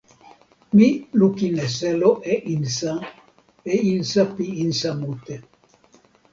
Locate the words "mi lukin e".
0.75-1.67